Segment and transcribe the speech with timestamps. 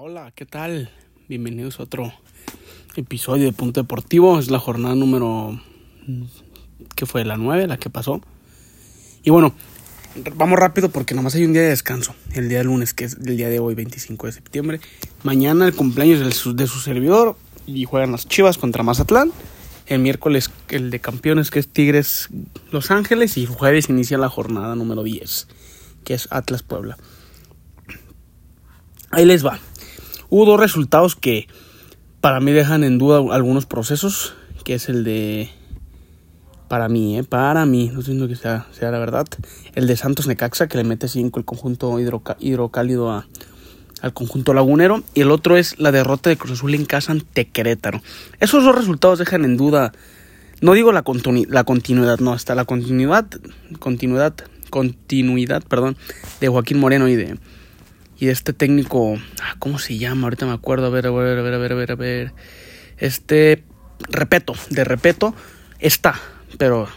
[0.00, 0.92] Hola, ¿qué tal?
[1.28, 2.12] Bienvenidos a otro
[2.94, 4.38] episodio de Punto Deportivo.
[4.38, 5.60] Es la jornada número...
[6.94, 7.24] ¿Qué fue?
[7.24, 7.66] ¿La 9?
[7.66, 8.20] ¿La que pasó?
[9.24, 9.56] Y bueno,
[10.36, 12.14] vamos rápido porque nomás hay un día de descanso.
[12.32, 14.80] El día de lunes, que es el día de hoy, 25 de septiembre.
[15.24, 17.36] Mañana el cumpleaños de su, servidor
[17.66, 19.32] y juegan las Chivas contra Mazatlán.
[19.86, 22.28] El miércoles el de campeones que es Tigres
[22.70, 25.48] Los Ángeles y jueves inicia la jornada número 10,
[26.04, 26.96] que es Atlas Puebla.
[29.10, 29.58] Ahí les va.
[30.30, 31.48] Hubo dos resultados que
[32.20, 35.50] para mí dejan en duda algunos procesos, que es el de
[36.68, 37.24] para mí, ¿eh?
[37.24, 39.26] para mí, no diciendo que sea, sea, la verdad,
[39.74, 43.26] el de Santos Necaxa, que le mete 5 el conjunto hidrocálido a,
[44.02, 47.48] al conjunto lagunero, y el otro es la derrota de Cruz Azul en casa ante
[47.48, 48.02] Querétaro.
[48.38, 49.92] Esos dos resultados dejan en duda,
[50.60, 51.02] no digo la,
[51.48, 53.26] la continuidad, no, hasta la continuidad,
[53.78, 54.34] continuidad,
[54.68, 55.96] continuidad, perdón,
[56.40, 57.38] de Joaquín Moreno y de,
[58.18, 60.24] y este técnico, ah, ¿cómo se llama?
[60.24, 62.32] Ahorita me acuerdo, a ver, a ver, a ver, a ver, a ver, a ver.
[62.98, 63.64] Este,
[64.10, 65.34] repeto, de repeto,
[65.78, 66.20] está,
[66.58, 66.88] pero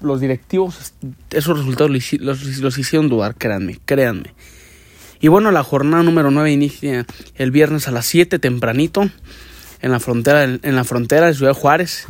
[0.00, 0.94] los, directivos,
[1.30, 4.34] esos resultados los, los, hicieron dudar, créanme, créanme.
[5.20, 7.06] Y bueno, la jornada número 9 inicia
[7.36, 9.08] el viernes a las 7 tempranito
[9.80, 12.08] en la frontera, en la frontera de Ciudad Juárez.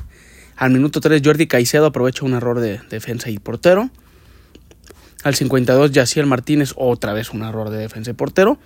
[0.57, 3.91] Al minuto 3 Jordi Caicedo aprovecha un error de defensa y portero.
[5.23, 8.59] Al 52 Yaciel Martínez, otra vez un error de defensa y portero.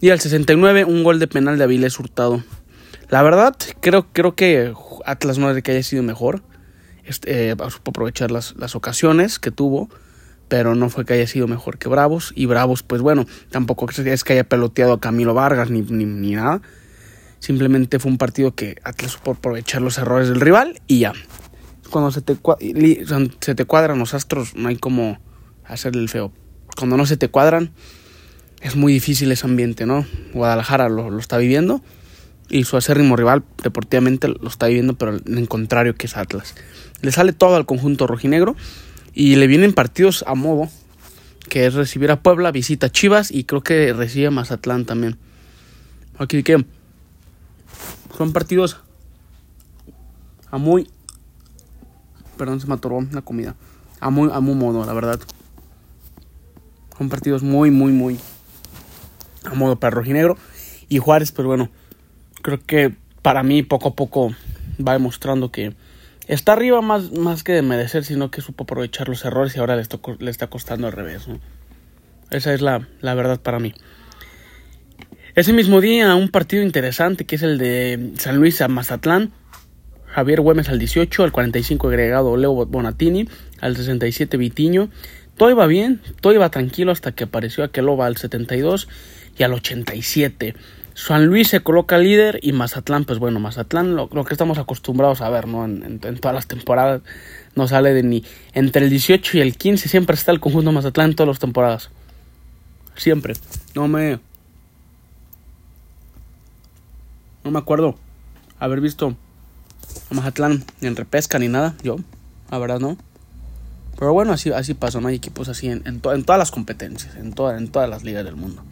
[0.00, 2.42] Y al 69 un gol de penal de Avilés Hurtado.
[3.08, 4.72] La verdad, creo, creo que
[5.04, 6.42] Atlas no es de que haya sido mejor.
[7.04, 9.88] Este, eh, supo aprovechar las, las ocasiones que tuvo
[10.52, 12.34] pero no fue que haya sido mejor que Bravos.
[12.36, 16.60] Y Bravos, pues bueno, tampoco es que haya peloteado a Camilo Vargas ni, ni, nada.
[17.38, 21.14] Simplemente fue un partido que Atlas supo aprovechar los errores del rival y ya.
[21.88, 22.36] Cuando se te,
[23.40, 25.18] se te cuadran los astros, no hay como
[25.64, 26.32] hacerle el feo.
[26.76, 27.72] Cuando no se te cuadran,
[28.60, 30.06] es muy difícil ese ambiente, ¿no?
[30.32, 31.82] Guadalajara lo, está viviendo
[32.48, 36.54] y su acérrimo rival deportivamente lo está viviendo, pero en contrario que es Atlas.
[37.00, 38.56] Le sale todo al conjunto rojinegro
[39.14, 40.68] y le vienen partidos a modo,
[41.48, 45.18] que es recibir a Puebla, visita Chivas y creo que recibe Mazatlán también.
[46.18, 46.64] Aquí que
[48.16, 48.78] son partidos
[50.50, 50.88] a muy...
[52.36, 53.56] Perdón, se me atoró la comida.
[54.00, 55.20] A muy, a muy modo, la verdad.
[57.02, 58.16] Son partidos muy, muy, muy
[59.42, 60.38] a modo para rojinegro.
[60.88, 61.68] Y Juárez, pues bueno,
[62.42, 64.32] creo que para mí poco a poco
[64.78, 65.74] va demostrando que
[66.28, 69.74] está arriba más, más que de merecer, sino que supo aprovechar los errores y ahora
[69.74, 69.82] le,
[70.20, 71.26] le está costando al revés.
[72.30, 73.74] Esa es la, la, verdad para mí.
[75.34, 79.32] Ese mismo día, un partido interesante que es el de San Luis a Mazatlán.
[80.06, 83.26] Javier Güemes al 18, al 45 agregado Leo Bonatini,
[83.60, 84.90] al 67 Vitiño,
[85.36, 88.88] todo iba bien, todo iba tranquilo hasta que apareció Aqueloba al 72
[89.38, 90.54] y al 87.
[90.94, 95.30] San Luis se coloca líder y Mazatlán, pues bueno, Mazatlán lo, que estamos acostumbrados a
[95.30, 95.64] ver, ¿no?
[95.64, 97.00] En, todas las temporadas
[97.54, 101.10] no sale de ni entre el 18 y el 15 siempre está el conjunto Mazatlán
[101.10, 101.90] en todas las temporadas.
[102.94, 103.34] Siempre.
[103.74, 104.20] No me
[107.44, 107.96] no me acuerdo
[108.58, 109.16] haber visto
[110.10, 111.96] a Mazatlán en repesca ni nada, yo,
[112.50, 112.98] la verdad no.
[114.02, 115.06] Pero bueno, así, así pasa, ¿no?
[115.06, 118.64] Hay equipos así en, en, todas las competencias, en, en todas las ligas del mundo.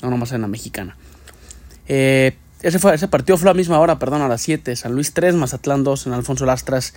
[0.00, 0.96] No nomás en la mexicana.
[1.88, 4.74] Eh, ese, fue, ese partido fue a la misma hora, perdón, a las 7.
[4.76, 6.94] San Luis 3, Mazatlán 2 en Alfonso Lastras.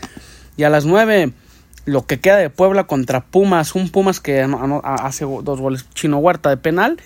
[0.56, 1.34] Y a las 9,
[1.84, 3.76] lo que queda de Puebla contra Pumas.
[3.76, 4.40] Un Pumas que
[4.84, 5.86] hace dos goles.
[5.94, 6.98] Chino Huerta de penal.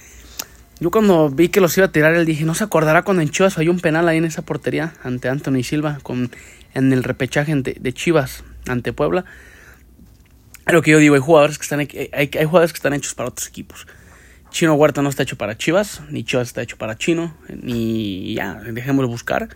[0.80, 3.32] Yo cuando vi que los iba a tirar, él dije, ¿no se acordará cuando en
[3.32, 6.30] Chivas hay un penal ahí en esa portería ante Anthony Silva con,
[6.76, 9.26] en el repechaje de Chivas ante Puebla?
[10.68, 13.30] Lo que yo digo, hay jugadores que están, hay, hay jugadores que están hechos para
[13.30, 13.86] otros equipos.
[14.50, 18.56] Chino Huerta no está hecho para Chivas, ni Chivas está hecho para Chino, ni ya,
[18.56, 19.50] dejémoslo buscar.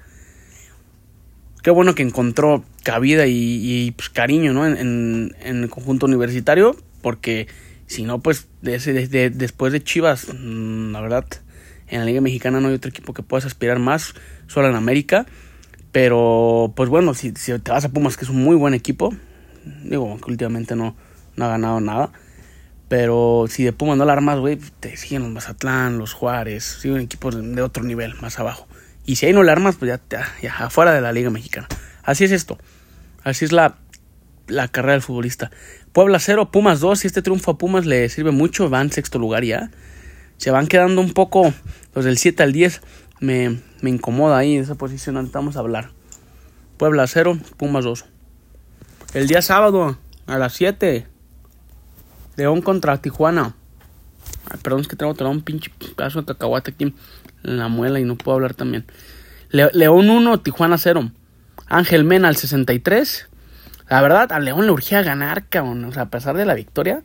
[1.64, 4.68] Qué bueno que encontró cabida y, pues, cariño ¿no?
[4.68, 7.48] en, el conjunto universitario, porque
[7.88, 11.26] si no, pues de después de Chivas, mm, la verdad,
[11.88, 14.14] en la Liga Mexicana no hay otro equipo que puedas aspirar más,
[14.48, 15.26] solo en América.
[15.92, 19.12] Pero, pues bueno, si, si te vas a Pumas, que es un muy buen equipo,
[19.84, 20.96] Digo, que últimamente no,
[21.36, 22.12] no ha ganado nada.
[22.88, 27.02] Pero si de Puma no la armas, güey, te siguen los Mazatlán, los Juárez, siguen
[27.02, 28.68] equipos de otro nivel, más abajo.
[29.06, 31.68] Y si ahí no la armas, pues ya, ya, ya afuera de la Liga Mexicana.
[32.04, 32.58] Así es esto.
[33.24, 33.78] Así es la,
[34.48, 35.52] la carrera del futbolista.
[35.94, 37.00] Puebla 0, Pumas 2.
[37.00, 39.70] Si este triunfo a Pumas le sirve mucho, van sexto lugar ya.
[40.38, 41.54] Se van quedando un poco,
[41.94, 42.82] los del 7 al 10.
[43.20, 45.30] Me, me incomoda ahí esa posición.
[45.32, 45.92] Vamos a hablar.
[46.78, 48.06] Puebla 0, Pumas 2.
[49.14, 51.08] El día sábado a las 7.
[52.40, 53.54] León contra Tijuana.
[54.64, 56.96] perdón, es que tengo un pinche pedazo de cacahuate aquí
[57.44, 58.86] en la muela y no puedo hablar también.
[59.52, 61.12] León 1, Tijuana 0.
[61.68, 63.28] Ángel Mena al 63.
[63.90, 65.84] La verdad, a León le urgía ganar, cabrón.
[65.84, 67.04] O sea, a pesar de la victoria,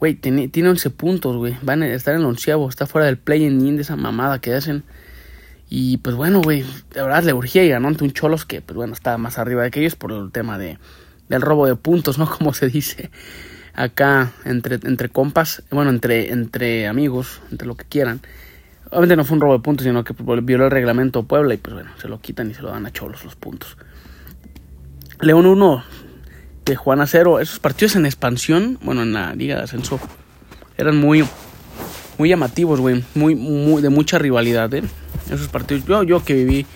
[0.00, 1.56] güey, tiene, tiene 11 puntos, güey.
[1.62, 2.68] Van a estar en el onceavo.
[2.68, 4.82] Está fuera del play-in de esa mamada que hacen.
[5.68, 8.76] Y pues bueno, güey, de verdad le urgía y ganó ante un Cholos que, pues
[8.76, 10.78] bueno, estaba más arriba de que ellos por el tema de,
[11.28, 12.28] del robo de puntos, ¿no?
[12.38, 13.12] Como se dice
[13.74, 18.20] acá entre, entre compas, bueno, entre, entre amigos, entre lo que quieran.
[18.90, 21.74] Obviamente no fue un robo de puntos, sino que violó el reglamento Puebla y pues
[21.74, 23.76] bueno, se lo quitan y se lo dan a Cholos los puntos.
[25.20, 25.84] León 1,
[26.64, 27.40] de Juana 0.
[27.40, 30.00] Esos partidos en expansión, bueno, en la Liga de Ascenso,
[30.76, 31.24] eran muy,
[32.18, 33.04] muy llamativos, güey.
[33.14, 34.82] Muy, muy, de mucha rivalidad, ¿eh?
[35.30, 36.66] Esos partidos, yo, yo que viví,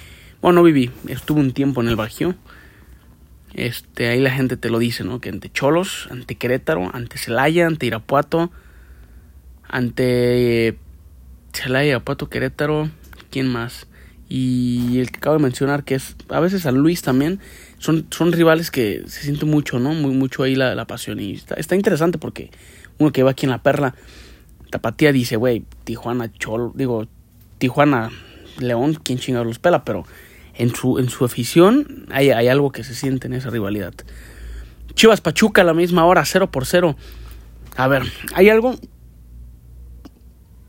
[0.43, 2.35] bueno, no viví, estuve un tiempo en el Bajío.
[3.55, 5.21] Este, ahí la gente te lo dice, ¿no?
[5.21, 8.51] Que ante Cholos, ante Querétaro, ante Celaya, ante Irapuato,
[9.69, 10.77] ante
[11.53, 12.91] Celaya, Irapuato, Querétaro,
[13.31, 13.87] ¿quién más?
[14.29, 17.39] Y el que acabo de mencionar, que es a veces San Luis también,
[17.79, 19.95] son, son rivales que se siente mucho, ¿no?
[19.95, 21.21] Muy, mucho ahí la, la pasión.
[21.21, 22.51] Y está, interesante porque
[22.99, 23.95] uno que va aquí en la perla,
[24.71, 27.07] Tapatía dice, güey, Tijuana, Cholo, digo,
[27.59, 28.11] Tijuana,
[28.59, 29.85] León, ¿quién chingados los pela?
[29.85, 30.05] Pero
[30.57, 33.95] en su, en su afición hay, hay algo que se siente en esa rivalidad.
[34.95, 36.97] Chivas Pachuca a la misma hora, 0 por 0.
[37.77, 38.03] A ver,
[38.35, 38.77] hay algo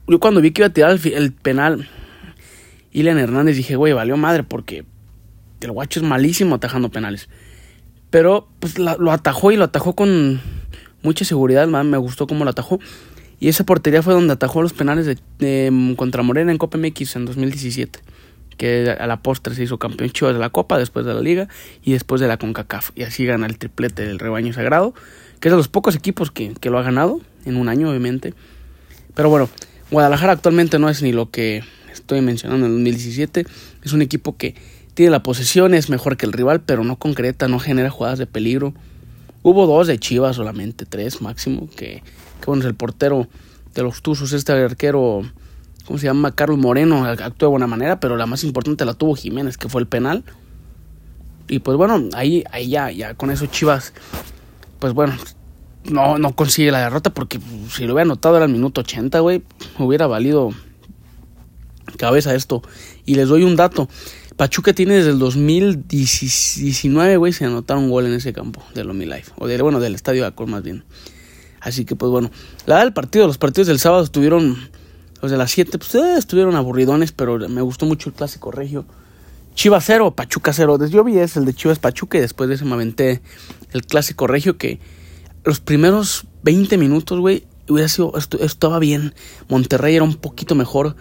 [0.07, 1.87] yo cuando vi que iba a tirar el, penal,
[2.91, 4.85] Ilan Hernández dije, güey, valió madre porque
[5.61, 7.27] el guacho es malísimo atajando penales.
[8.11, 10.39] Pero pues lo atajó y lo atajó con
[11.01, 12.79] mucha seguridad, me gustó cómo lo atajó.
[13.39, 15.07] Y esa portería fue donde atajó los penales
[15.39, 17.99] de, contra Morena en Copa MX en 2017.
[18.57, 21.47] Que a la postre se hizo campeón Chivas de la Copa, después de la Liga
[21.83, 22.91] y después de la CONCACAF.
[22.95, 24.93] Y así gana el triplete del rebaño sagrado,
[25.39, 28.33] que es de los pocos equipos que, que lo ha ganado en un año, obviamente.
[29.13, 29.49] Pero bueno,
[29.91, 33.45] Guadalajara actualmente no es ni lo que estoy mencionando en el 2017.
[33.83, 34.55] Es un equipo que
[34.93, 38.27] tiene la posesión, es mejor que el rival, pero no concreta, no genera jugadas de
[38.27, 38.73] peligro.
[39.43, 42.01] Hubo dos de Chivas solamente, tres máximo, que,
[42.39, 43.27] que bueno, es el portero
[43.75, 45.23] de los Tuzos, este arquero,
[45.85, 46.31] ¿cómo se llama?
[46.31, 49.81] Carlos Moreno, actuó de buena manera, pero la más importante la tuvo Jiménez, que fue
[49.81, 50.23] el penal.
[51.47, 53.93] Y pues bueno, ahí, ahí ya, ya con eso Chivas,
[54.79, 55.15] pues bueno,
[55.83, 57.39] no, no consigue la derrota porque
[57.69, 59.43] si lo hubiera anotado era el minuto 80, güey,
[59.77, 60.51] hubiera valido
[61.97, 62.61] cabeza esto.
[63.05, 63.87] Y les doy un dato.
[64.35, 69.05] Pachuca tiene desde el 2019, güey, se anotaron un gol en ese campo de Lomi
[69.05, 69.31] Life.
[69.37, 70.83] O de, bueno, del estadio de Acor más bien.
[71.61, 72.31] Así que, pues bueno,
[72.65, 74.57] la del partido, los partidos del sábado estuvieron,
[75.31, 78.85] de las 7, pues eh, estuvieron aburridones, pero me gustó mucho el clásico regio.
[79.55, 80.85] Chivas 0, Pachuca 0.
[80.87, 83.21] Yo vi es el de Chivas Pachuca y después de eso me aventé
[83.71, 84.79] el clásico regio que
[85.45, 89.13] los primeros 20 minutos, güey, hubiera sido, estaba bien.
[89.47, 90.95] Monterrey era un poquito mejor.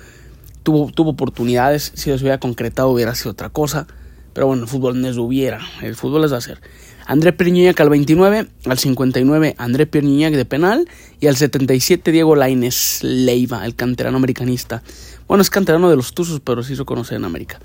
[0.62, 1.92] Tuvo, tuvo oportunidades.
[1.94, 3.86] Si les hubiera concretado, hubiera sido otra cosa.
[4.32, 5.60] Pero bueno, el fútbol no es hubiera.
[5.82, 6.60] El fútbol es hacer.
[7.06, 10.88] André Pierniñac al 29, al 59 André Pierniñac de penal
[11.20, 14.82] y al 77 Diego Laines Leiva, el canterano americanista.
[15.28, 17.60] Bueno, es canterano de los Tuzos, pero se hizo conocer en América.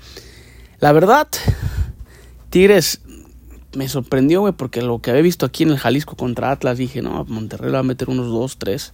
[0.80, 1.28] La verdad,
[2.50, 3.00] Tigres
[3.76, 7.02] me sorprendió, güey, porque lo que había visto aquí en el Jalisco contra Atlas, dije,
[7.02, 8.92] no, Monterrey le va a meter unos 2, 3.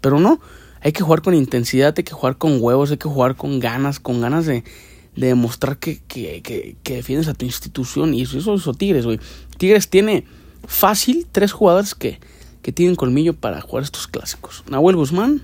[0.00, 0.40] Pero no,
[0.80, 4.00] hay que jugar con intensidad, hay que jugar con huevos, hay que jugar con ganas,
[4.00, 4.64] con ganas de,
[5.16, 8.14] de demostrar que, que, que, defiendes a tu institución.
[8.14, 9.18] Y eso, eso Tigres, güey.
[9.56, 10.24] Tigres tiene
[10.66, 12.20] fácil tres jugadores que,
[12.62, 14.62] que tienen colmillo para jugar estos clásicos.
[14.68, 15.42] Nahuel Guzmán,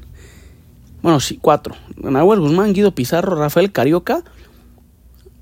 [1.03, 1.75] bueno, sí, cuatro.
[1.97, 4.23] Nahuel Guzmán, Guido Pizarro, Rafael Carioca.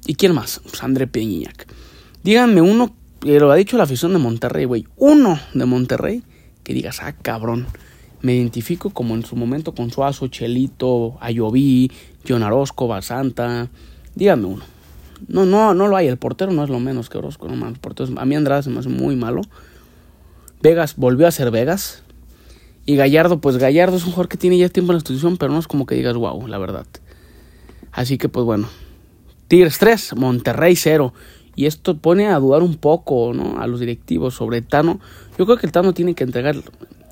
[0.07, 0.61] ¿Y quién más?
[0.65, 1.67] Pues André Peñiñac.
[2.23, 4.87] Díganme uno lo ha dicho la afición de Monterrey, güey.
[4.97, 6.23] Uno de Monterrey
[6.63, 7.67] que digas, ah, cabrón.
[8.23, 11.91] Me identifico como en su momento con Suazo, Chelito, Ayoví,
[12.27, 13.69] John Orozco, Basanta.
[14.15, 14.65] Dígame uno.
[15.29, 16.09] No, no, no lo hay.
[16.09, 17.75] El portero no es lo menos que Orozco, no más.
[18.17, 19.43] A mí Andrade se me hace muy malo.
[20.63, 22.03] Vegas volvió a ser Vegas.
[22.87, 25.53] Y Gallardo, pues Gallardo es un jugador que tiene ya tiempo en la institución, pero
[25.53, 26.87] no es como que digas, wow, la verdad.
[27.93, 28.69] Así que, pues bueno.
[29.49, 31.13] Tigres 3, Monterrey 0.
[31.57, 33.61] Y esto pone a dudar un poco, ¿no?
[33.61, 35.01] A los directivos sobre Tano.
[35.39, 36.57] Yo creo que el Tano tiene que entregar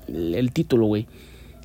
[0.07, 1.07] el, título, güey.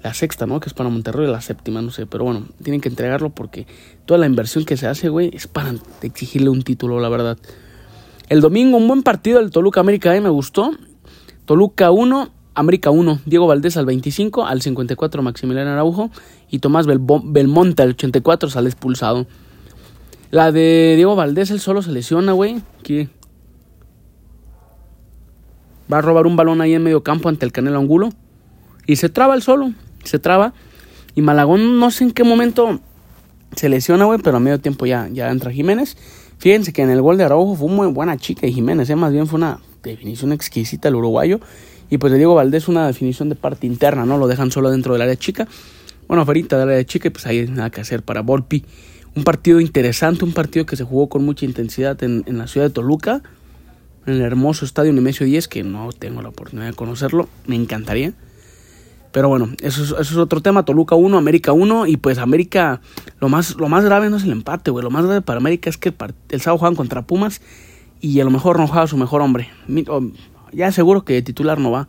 [0.05, 0.61] La sexta, ¿no?
[0.61, 2.05] Que es para Monterrey, la séptima, no sé.
[2.05, 3.67] Pero bueno, tienen que entregarlo porque
[4.05, 7.39] toda la inversión que se hace, güey, es para exigirle un título, la verdad.
[8.29, 10.21] El domingo, un buen partido del Toluca América, ¿eh?
[10.21, 10.73] Me gustó.
[11.47, 13.21] Toluca 1, América 1.
[13.25, 16.11] Diego Valdés al 25, al 54 Maximiliano Araujo.
[16.51, 19.27] Y Tomás Belmonte al 84 sale expulsado.
[20.31, 22.61] La de Diego Valdés, él solo se lesiona, güey.
[22.83, 23.09] Que
[25.91, 28.11] va a robar un balón ahí en medio campo ante el Canelo Angulo.
[28.87, 29.73] Y se traba el solo.
[30.05, 30.55] Se traba.
[31.15, 32.81] Y Malagón, no sé en qué momento
[33.57, 35.97] se lesiona, güey, pero a medio tiempo ya, ya entra Jiménez.
[36.39, 38.97] Fíjense que en el gol de Araujo fue muy buena chica y Jiménez, ¿eh?
[38.97, 41.41] más bien fue una definición exquisita el uruguayo.
[41.91, 44.19] Y pues de Diego Valdés una definición de parte interna, ¿no?
[44.19, 45.47] Lo dejan solo dentro del área chica.
[46.09, 48.65] Bueno, afuera del área chica y pues ahí nada que hacer para Volpi.
[49.15, 52.67] Un partido interesante, un partido que se jugó con mucha intensidad en, en la ciudad
[52.67, 53.23] de Toluca,
[54.07, 58.13] en el hermoso estadio Nemesio 10, que no tengo la oportunidad de conocerlo, me encantaría.
[59.15, 60.65] Pero bueno, eso es, eso es otro tema.
[60.65, 61.87] Toluca 1, América 1.
[61.87, 62.81] Y pues América,
[63.21, 64.83] lo más, lo más grave no es el empate, güey.
[64.83, 65.95] Lo más grave para América es que el,
[66.31, 67.41] el sábado juegan contra Pumas
[68.01, 69.51] y a lo mejor no juega su mejor hombre.
[70.53, 71.87] Ya seguro que titular no va,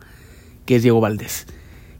[0.66, 1.48] que es Diego Valdés.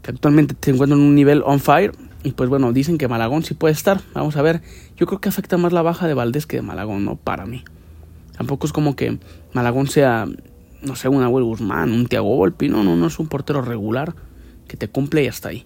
[0.01, 1.91] Que actualmente se encuentra en un nivel on fire.
[2.23, 3.99] Y pues bueno, dicen que Malagón sí puede estar.
[4.13, 4.61] Vamos a ver.
[4.95, 7.17] Yo creo que afecta más la baja de Valdés que de Malagón, ¿no?
[7.17, 7.65] Para mí.
[8.37, 9.19] Tampoco es como que
[9.51, 10.25] Malagón sea,
[10.81, 12.69] no sé, un Abuel Guzmán, un Tiago Volpi.
[12.69, 14.15] No, no, no es un portero regular
[14.67, 15.65] que te cumple y hasta ahí.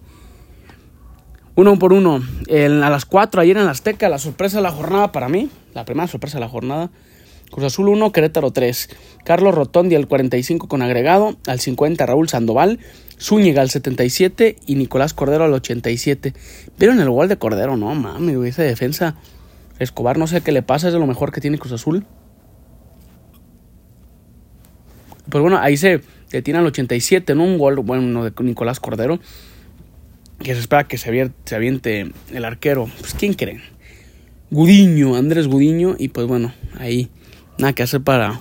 [1.54, 2.22] Uno por uno.
[2.50, 6.08] a las 4 ayer en Azteca, la sorpresa de la jornada para mí, la primera
[6.08, 6.90] sorpresa de la jornada.
[7.50, 8.88] Cruz Azul 1, Querétaro 3.
[9.24, 12.78] Carlos Rotondi al 45 con agregado, al 50 Raúl Sandoval,
[13.20, 16.32] Zúñiga al 77 y Nicolás Cordero al 87.
[16.78, 17.76] ¿Vieron el gol de Cordero?
[17.76, 19.16] No, mami, esa defensa.
[19.78, 22.06] Escobar no sé qué le pasa, es de lo mejor que tiene Cruz Azul.
[25.28, 26.00] Pues bueno, ahí se,
[26.40, 27.44] tiene al 87, ¿no?
[27.44, 29.20] Un gol bueno de Nicolás Cordero.
[30.42, 31.10] Que se espera que se
[31.54, 32.88] aviente, el arquero.
[33.00, 33.60] Pues, ¿quién creen?
[34.50, 35.96] Gudiño, Andrés Gudiño.
[35.98, 37.10] Y pues bueno, ahí
[37.58, 38.40] nada que hacer para,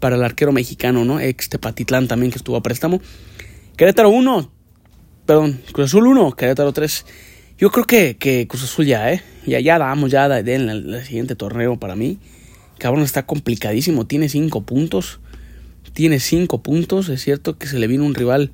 [0.00, 1.18] para el arquero mexicano, ¿no?
[1.18, 3.00] Ex Tepatitlán también que estuvo a préstamo.
[3.76, 4.52] Querétaro 1.
[5.24, 7.06] Perdón, Cruz Azul 1, Querétaro 3.
[7.58, 9.22] Yo creo que, que Cruz Azul ya, ¿eh?
[9.46, 12.18] Ya, ya damos ya en el, siguiente torneo para mí.
[12.78, 14.06] Cabrón, está complicadísimo.
[14.06, 15.20] Tiene 5 puntos
[15.92, 17.08] tiene 5 puntos.
[17.08, 18.50] Es cierto que se le vino un rival.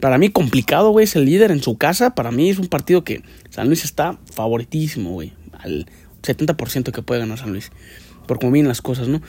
[0.00, 1.04] Para mí complicado, güey.
[1.04, 2.14] Es el líder en su casa.
[2.14, 5.32] Para mí es un partido que San Luis está favoritísimo, güey.
[5.52, 5.86] Al
[6.22, 7.70] 70% que puede ganar San Luis.
[8.26, 9.22] Por cómo vienen las cosas, ¿no?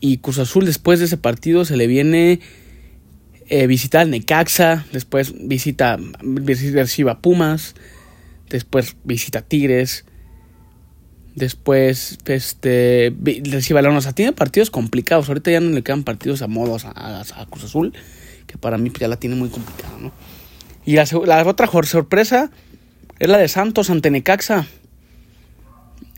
[0.00, 2.40] Y Cruz Azul después de ese partido se le viene
[3.48, 4.86] eh, visitar al Necaxa.
[4.92, 7.74] Después visita, reciba Pumas.
[8.48, 10.04] Después visita Tigres.
[11.38, 13.14] Después, este,
[13.44, 15.28] recibe O sea, tiene partidos complicados.
[15.28, 17.92] Ahorita ya no le quedan partidos a modos a, Cruz Azul,
[18.48, 20.10] que para mí ya la tiene muy complicada, ¿no?
[20.84, 22.50] Y la, la otra sorpresa
[23.20, 24.66] es la de Santos ante Necaxa.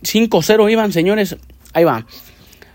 [0.02, 1.36] 5-0 iban, señores.
[1.74, 2.06] Ahí va.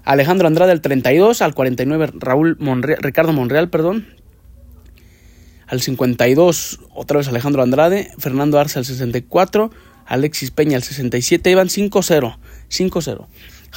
[0.03, 2.57] Alejandro Andrade al 32, al 49 Raúl
[2.99, 4.05] Ricardo Monreal, perdón.
[5.65, 9.71] Al 52 otra vez Alejandro Andrade, Fernando Arce al 64,
[10.05, 12.37] Alexis Peña al 67, iban 5-0,
[12.69, 13.27] 5-0.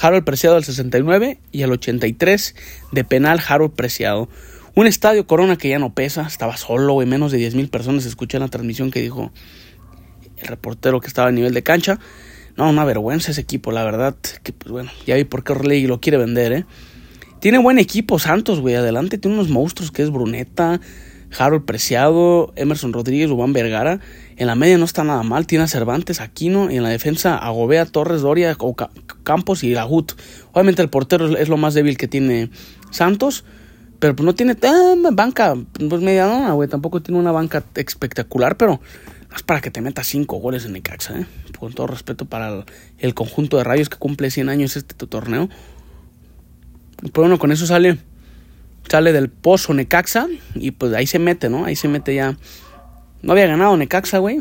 [0.00, 2.54] Harold Preciado al 69 y al 83
[2.92, 4.28] de penal Harold Preciado.
[4.74, 8.38] Un estadio Corona que ya no pesa, estaba solo, güey, menos de 10.000 personas escuché
[8.38, 9.32] la transmisión que dijo
[10.36, 11.98] el reportero que estaba a nivel de cancha.
[12.56, 15.86] No, una vergüenza ese equipo, la verdad, que pues bueno, ya vi por qué Orley
[15.86, 16.64] lo quiere vender, ¿eh?
[17.40, 20.80] Tiene buen equipo Santos, güey, adelante tiene unos monstruos que es Bruneta,
[21.36, 24.00] Harold Preciado, Emerson Rodríguez, Juan Vergara.
[24.38, 25.46] En la media no está nada mal.
[25.46, 26.70] Tiene a Cervantes, Aquino.
[26.70, 28.56] Y en la defensa Agobea, Torres, Doria,
[29.24, 30.12] Campos y Lahut.
[30.52, 32.50] Obviamente el portero es lo más débil que tiene
[32.90, 33.44] Santos.
[33.98, 36.68] Pero pues no tiene eh, banca, pues medianona, güey.
[36.68, 38.80] Tampoco tiene una banca espectacular, pero
[39.34, 41.26] es para que te metas cinco goles en Necaxa, ¿eh?
[41.58, 42.64] Con todo respeto para
[42.98, 45.48] el, conjunto de rayos que cumple 100 años este torneo.
[47.00, 47.98] Pues bueno, con eso sale
[48.88, 51.64] sale del pozo Necaxa y pues ahí se mete, ¿no?
[51.64, 52.36] Ahí se mete ya.
[53.22, 54.38] No había ganado Necaxa, güey.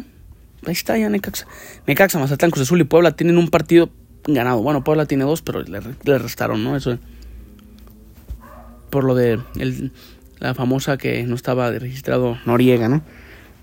[0.66, 1.48] Ahí está ya Necaxa.
[1.86, 3.90] Necaxa, Mazatlán, Cruz Azul y Puebla tienen un partido
[4.26, 4.62] ganado.
[4.62, 6.76] Bueno, Puebla tiene dos, pero le, restaron, ¿no?
[6.76, 6.98] Eso.
[8.90, 9.40] Por lo de
[10.40, 13.02] la famosa que no estaba registrado Noriega, ¿no?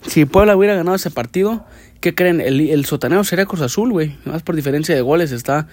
[0.07, 1.65] Si Puebla hubiera ganado ese partido,
[2.01, 2.41] ¿qué creen?
[2.41, 4.17] El, el sotaneo sería Cruz Azul, güey.
[4.25, 5.69] Más por diferencia de goles está,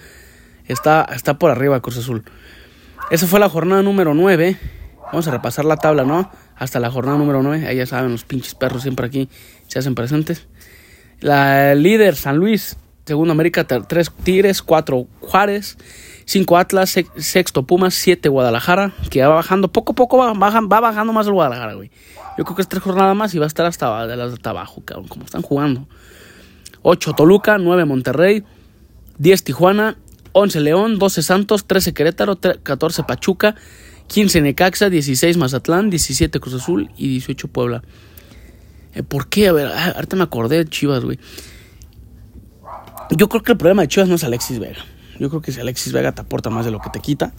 [0.68, 2.24] está, está por arriba Cruz Azul.
[3.10, 4.56] Esa fue la jornada número 9.
[5.12, 6.30] Vamos a repasar la tabla, ¿no?
[6.56, 7.66] Hasta la jornada número 9.
[7.66, 9.28] Ahí ya saben, los pinches perros siempre aquí
[9.68, 10.48] se hacen presentes.
[11.20, 12.76] La líder, San Luis.
[13.04, 15.76] Segundo América, 3 Tigres, 4 Juárez,
[16.24, 21.26] 5 Atlas, sexto Pumas, 7 Guadalajara, que va bajando, poco a poco va, bajando más
[21.26, 21.90] el Guadalajara, güey.
[22.38, 25.08] Yo creo que es tres jornadas más y va a estar hasta, hasta abajo, cabrón,
[25.08, 25.88] como están jugando.
[26.82, 28.44] 8 Toluca, 9 Monterrey,
[29.18, 29.96] 10 Tijuana,
[30.30, 33.56] 11 León, 12 Santos, 13 Querétaro, 14 Pachuca,
[34.08, 37.82] 15 Necaxa, 16 Mazatlán, 17 Cruz Azul y 18 Puebla.
[38.94, 39.48] Eh, ¿Por qué?
[39.48, 41.18] A ver, ah, ahorita me acordé de Chivas, güey.
[43.10, 44.84] Yo creo que el problema de Chivas no es Alexis Vega.
[45.18, 47.32] Yo creo que si Alexis Vega te aporta más de lo que te quita.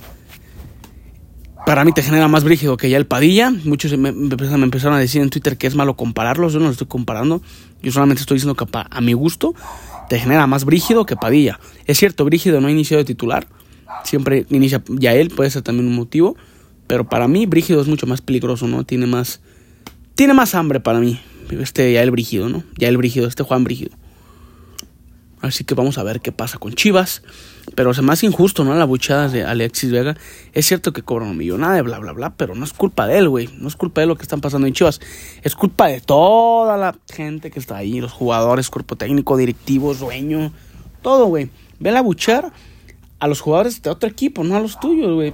[1.65, 3.51] para mí te genera más brígido que ya el Padilla.
[3.63, 6.53] Muchos me, empezaron a decir en Twitter que es malo compararlos.
[6.53, 7.41] Yo no lo estoy comparando.
[7.81, 9.53] Yo solamente estoy diciendo que a mi gusto
[10.09, 11.59] te genera más brígido que Padilla.
[11.85, 13.47] Es cierto, brígido no ha iniciado de titular.
[14.03, 16.35] Siempre inicia ya él, puede ser también un motivo.
[16.93, 18.83] Pero para mí, brígido es mucho más peligroso, ¿no?
[18.83, 19.39] Tiene más.
[20.13, 21.19] Tiene más hambre para mí.
[21.49, 22.61] Este ya el brígido, ¿no?
[22.77, 23.89] Ya el brígido, este Juan Brígido.
[25.41, 27.23] Así que vamos a ver qué pasa con Chivas.
[27.73, 28.75] Pero se me hace injusto, ¿no?
[28.75, 30.15] La buchada de Alexis Vega.
[30.53, 32.35] Es cierto que cobra un millonada bla, bla, bla.
[32.35, 33.49] Pero no es culpa de él, güey.
[33.57, 35.01] No es culpa de lo que están pasando en Chivas.
[35.41, 38.01] Es culpa de toda la gente que está ahí.
[38.01, 40.53] Los jugadores, cuerpo técnico, directivos, dueño.
[41.01, 41.49] Todo, güey.
[41.79, 42.53] Ve la buchar
[43.23, 45.33] a los jugadores de otro equipo, no a los tuyos, güey.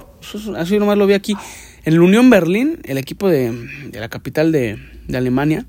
[0.56, 1.36] Así nomás lo vi aquí.
[1.84, 3.52] En el Unión Berlín, el equipo de,
[3.92, 4.78] la capital de,
[5.08, 5.66] de Alemania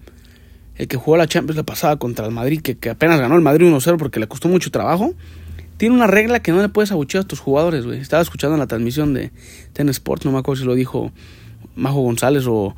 [0.82, 3.68] el que jugó la Champions la pasada contra el Madrid, que, apenas ganó el Madrid
[3.68, 5.13] 1-0 porque le costó mucho trabajo,
[5.78, 8.00] tiene una regla que no le puedes abuchear a tus jugadores, güey.
[8.00, 9.32] Estaba escuchando la transmisión de
[9.74, 11.12] Ten Sports, no me acuerdo si lo dijo
[11.75, 12.75] Majo González o,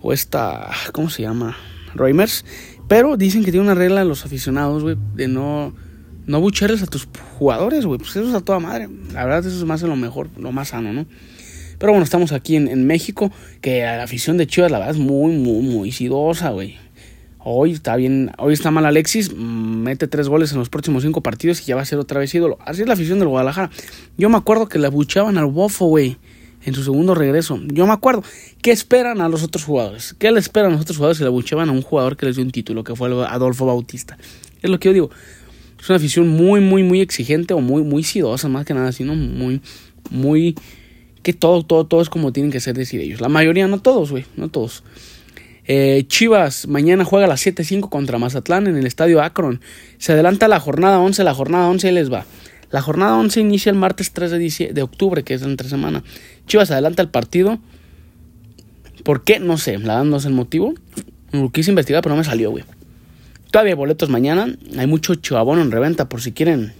[0.00, 1.56] o esta, ¿cómo se llama?
[1.94, 2.44] Reimers.
[2.88, 5.72] Pero dicen que tiene una regla los aficionados, güey, de no,
[6.26, 7.98] no abuchearles a tus jugadores, güey.
[7.98, 8.88] Pues eso es a toda madre.
[9.12, 11.06] La verdad, eso es más lo mejor, lo más sano, ¿no?
[11.78, 13.30] Pero bueno, estamos aquí en, México,
[13.60, 16.78] que la afición de Chivas, la verdad, es muy, muy, muy sidosa, güey.
[17.38, 21.60] Hoy está bien, hoy está mal Alexis, mete tres goles en los próximos cinco partidos
[21.60, 22.58] y ya va a ser otra vez ídolo.
[22.64, 23.70] Así es la afición del Guadalajara.
[24.16, 26.16] Yo me acuerdo que le abuchaban al Bofo, güey,
[26.64, 27.60] en su segundo regreso.
[27.66, 28.24] Yo me acuerdo.
[28.62, 30.16] ¿Qué esperan a los otros jugadores?
[30.18, 32.34] ¿Qué le esperan a los otros jugadores si le abuchaban a un jugador que les
[32.34, 34.18] dio un título, que fue Adolfo Bautista?
[34.60, 35.10] Es lo que yo digo.
[35.86, 39.14] Es una afición muy, muy, muy exigente o muy, muy sidosa, más que nada, sino
[39.14, 39.60] muy,
[40.10, 40.56] muy...
[41.22, 43.20] Que todo, todo, todo es como tienen que ser decir ellos.
[43.20, 44.82] La mayoría, no todos, güey, no todos.
[45.64, 49.60] Eh, Chivas mañana juega a las 7.05 contra Mazatlán en el estadio Akron.
[49.98, 52.26] Se adelanta la jornada 11, la jornada 11 les va.
[52.72, 56.02] La jornada 11 inicia el martes 3 de, de octubre, que es entre semana.
[56.48, 57.60] Chivas adelanta el partido.
[59.04, 59.38] ¿Por qué?
[59.38, 60.74] No sé, la sé el motivo.
[61.30, 62.64] Lo quise investigar, pero no me salió, güey.
[63.56, 64.54] Todavía boletos mañana.
[64.76, 66.74] Hay mucho chivabono en reventa por si quieren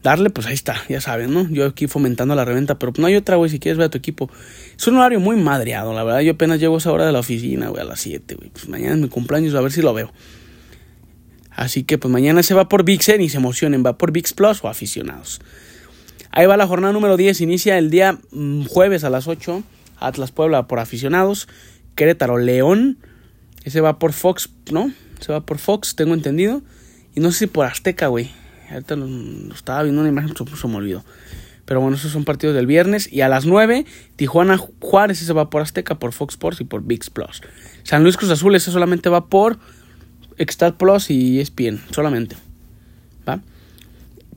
[0.00, 1.50] darle, pues ahí está, ya saben, ¿no?
[1.50, 3.98] Yo aquí fomentando la reventa, pero no hay otra, güey, si quieres ver a tu
[3.98, 4.30] equipo.
[4.78, 6.20] Es un horario muy madreado, la verdad.
[6.20, 8.50] Yo apenas llego a esa hora de la oficina, güey, a las 7, güey.
[8.50, 10.12] Pues mañana es mi cumpleaños, a ver si lo veo.
[11.50, 14.62] Así que pues mañana se va por VIXen y se emocionen, va por VIX Plus
[14.62, 15.40] o aficionados.
[16.30, 19.64] Ahí va la jornada número 10, inicia el día mm, jueves a las 8,
[19.98, 21.48] Atlas Puebla por aficionados,
[21.96, 22.98] Querétaro León,
[23.64, 24.92] ese va por Fox, ¿no?
[25.20, 26.62] Se va por Fox, tengo entendido.
[27.14, 28.30] Y no sé si por Azteca, güey.
[28.70, 29.06] Ahorita lo,
[29.54, 31.04] estaba viendo una imagen, se me olvidó.
[31.64, 33.12] Pero bueno, esos son partidos del viernes.
[33.12, 33.84] Y a las 9,
[34.16, 37.42] Tijuana Juárez, se va por Azteca, por Fox Sports y por VIX Plus.
[37.82, 39.58] San Luis Cruz Azul, ese solamente va por
[40.36, 42.36] Extar Plus y ESPN, solamente.
[43.28, 43.40] ¿Va?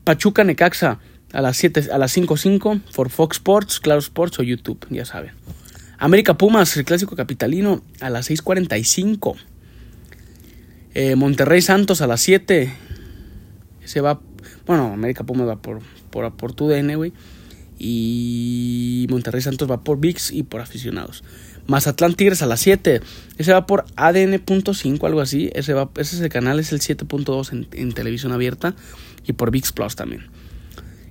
[0.04, 0.98] Pachuca Necaxa
[1.32, 5.32] a las 7, a las 5.5 por Fox Sports, Claro Sports o YouTube, ya saben.
[5.98, 9.36] América Pumas, el clásico capitalino, a las 6.45.
[10.94, 12.72] Eh, Monterrey Santos a las 7
[13.84, 14.20] se va,
[14.66, 15.80] bueno, América Pumas va por,
[16.10, 17.12] por, por TUDN, güey.
[17.78, 21.24] Y Monterrey Santos va por VIX y por aficionados.
[21.66, 23.00] Mazatlán Tigres a las 7.
[23.38, 25.50] Ese va por ADN.5, algo así.
[25.54, 28.74] Ese, va, ese es el canal, es el 7.2 en, en, televisión abierta.
[29.26, 30.26] Y por VIX Plus también.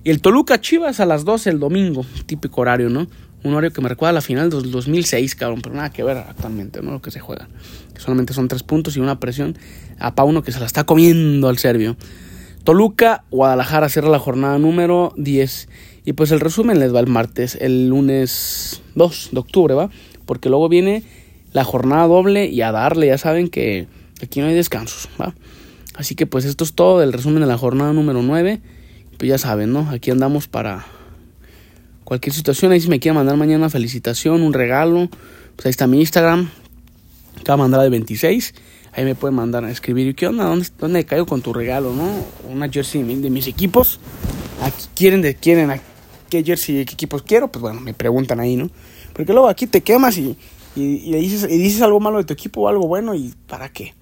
[0.04, 2.06] Y el Toluca Chivas a las 12 el domingo.
[2.26, 3.08] Típico horario, ¿no?
[3.42, 5.60] Un horario que me recuerda a la final del 2006, cabrón.
[5.60, 6.92] Pero nada que ver actualmente, ¿no?
[6.92, 7.48] Lo que se juega.
[8.00, 9.56] Solamente son tres puntos y una presión
[9.98, 11.96] a Pauno que se la está comiendo al serbio.
[12.64, 15.68] Toluca, Guadalajara cierra la jornada número 10.
[16.06, 19.90] Y pues el resumen les va el martes, el lunes 2 de octubre, ¿va?
[20.26, 21.02] Porque luego viene
[21.52, 23.86] la jornada doble y a darle, ya saben que
[24.22, 25.34] aquí no hay descansos, ¿va?
[25.94, 28.60] Así que pues esto es todo del resumen de la jornada número 9.
[29.18, 29.88] Pues ya saben, ¿no?
[29.90, 30.84] Aquí andamos para
[32.04, 32.72] cualquier situación.
[32.72, 35.08] Ahí si me quieren mandar mañana felicitación, un regalo,
[35.56, 36.50] pues ahí está mi Instagram,
[37.56, 38.54] mandar de 26
[38.96, 40.44] Ahí me pueden mandar a escribir, ¿qué onda?
[40.44, 42.08] ¿Dónde, dónde caigo con tu regalo, no?
[42.48, 43.98] Una jersey de mis equipos.
[44.62, 45.80] Aquí quieren, de, quieren, a
[46.30, 48.70] qué jersey, qué equipos quiero, pues bueno, me preguntan ahí, ¿no?
[49.12, 50.36] Porque luego aquí te quemas y,
[50.76, 53.94] y, dices, y dices algo malo de tu equipo o algo bueno y ¿para qué?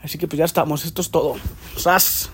[0.00, 1.36] Así que pues ya estamos, esto es todo.
[1.76, 2.30] ¡Sas!